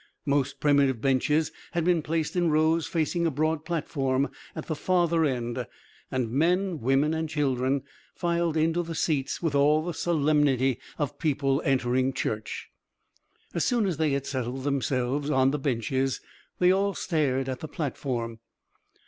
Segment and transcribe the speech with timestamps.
[0.25, 5.25] Most primitive benches had been placed in rows facing a broad platform at the farther
[5.25, 5.67] end,
[6.09, 7.83] and men, women and children
[8.15, 12.71] filed into the seats with all the solemnity of people entering church.
[13.53, 16.19] As soon as they had settled themselves on the benches
[16.57, 18.39] they all stared at the platform.